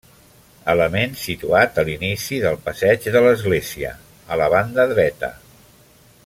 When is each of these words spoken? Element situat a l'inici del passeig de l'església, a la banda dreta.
Element 0.71 1.11
situat 1.23 1.77
a 1.81 1.83
l'inici 1.89 2.39
del 2.45 2.57
passeig 2.69 3.05
de 3.17 3.23
l'església, 3.27 3.93
a 4.37 4.41
la 4.43 4.49
banda 4.57 4.89
dreta. 4.95 5.31